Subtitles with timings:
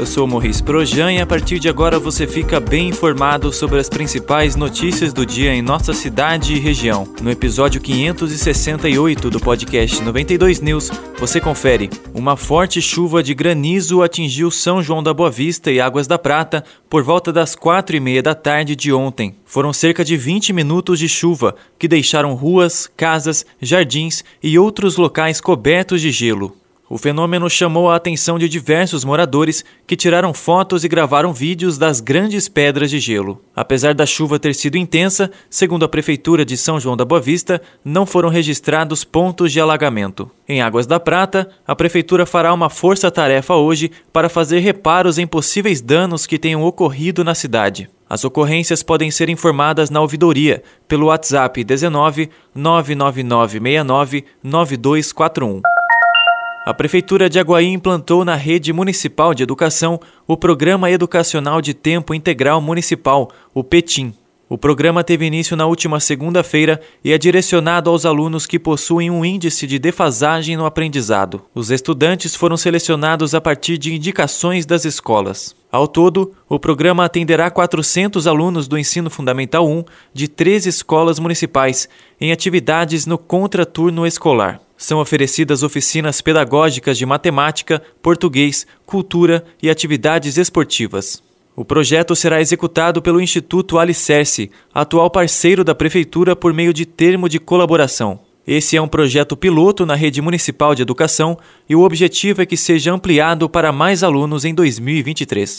[0.00, 3.86] eu sou Morris Projan e a partir de agora você fica bem informado sobre as
[3.86, 7.06] principais notícias do dia em nossa cidade e região.
[7.20, 11.90] No episódio 568 do podcast 92 News, você confere.
[12.14, 16.64] Uma forte chuva de granizo atingiu São João da Boa Vista e Águas da Prata
[16.88, 19.36] por volta das quatro e meia da tarde de ontem.
[19.44, 25.42] Foram cerca de 20 minutos de chuva que deixaram ruas, casas, jardins e outros locais
[25.42, 26.56] cobertos de gelo.
[26.92, 32.00] O fenômeno chamou a atenção de diversos moradores que tiraram fotos e gravaram vídeos das
[32.00, 33.40] grandes pedras de gelo.
[33.54, 37.62] Apesar da chuva ter sido intensa, segundo a Prefeitura de São João da Boa Vista,
[37.84, 40.28] não foram registrados pontos de alagamento.
[40.48, 45.80] Em Águas da Prata, a Prefeitura fará uma força-tarefa hoje para fazer reparos em possíveis
[45.80, 47.88] danos que tenham ocorrido na cidade.
[48.08, 55.79] As ocorrências podem ser informadas na ouvidoria pelo WhatsApp 19 99969 9241.
[56.70, 62.14] A Prefeitura de Aguaí implantou na rede municipal de educação o Programa Educacional de Tempo
[62.14, 64.14] Integral Municipal, o PETIM.
[64.48, 69.24] O programa teve início na última segunda-feira e é direcionado aos alunos que possuem um
[69.24, 71.42] índice de defasagem no aprendizado.
[71.52, 75.56] Os estudantes foram selecionados a partir de indicações das escolas.
[75.72, 81.88] Ao todo, o programa atenderá 400 alunos do Ensino Fundamental 1 de três escolas municipais
[82.20, 84.60] em atividades no contraturno escolar.
[84.80, 91.22] São oferecidas oficinas pedagógicas de matemática, português, cultura e atividades esportivas.
[91.54, 97.28] O projeto será executado pelo Instituto Alicerce, atual parceiro da Prefeitura por meio de termo
[97.28, 98.20] de colaboração.
[98.46, 102.56] Esse é um projeto piloto na rede municipal de educação e o objetivo é que
[102.56, 105.58] seja ampliado para mais alunos em 2023.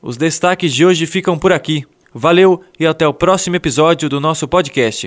[0.00, 1.84] Os destaques de hoje ficam por aqui.
[2.14, 5.06] Valeu e até o próximo episódio do nosso podcast.